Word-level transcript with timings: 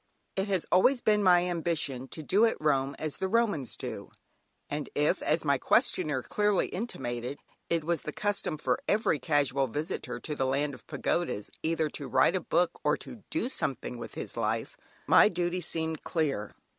It 0.35 0.47
has 0.47 0.65
always 0.71 0.99
been 0.99 1.21
my 1.21 1.45
ambition 1.47 2.07
to 2.07 2.23
do 2.23 2.43
at 2.45 2.59
Rome 2.59 2.95
as 2.97 3.17
the 3.17 3.27
Romans 3.27 3.77
do, 3.77 4.09
and 4.67 4.89
if, 4.95 5.21
as 5.21 5.45
my 5.45 5.59
questioner 5.59 6.23
clearly 6.23 6.69
intimated, 6.69 7.37
it 7.69 7.83
was 7.83 8.01
the 8.01 8.11
custom 8.11 8.57
for 8.57 8.79
every 8.87 9.19
casual 9.19 9.67
visitor 9.67 10.19
to 10.19 10.33
the 10.33 10.47
Land 10.47 10.73
of 10.73 10.87
Pagodas 10.87 11.51
either 11.61 11.87
to 11.91 12.09
write 12.09 12.35
a 12.35 12.41
book 12.41 12.81
or 12.83 12.97
to 12.97 13.21
"do 13.29 13.47
something 13.47 13.99
with 13.99 14.15
his 14.15 14.35
life," 14.35 14.75
my 15.05 15.29
duty 15.29 15.61
seemed 15.61 16.01
clear. 16.01 16.55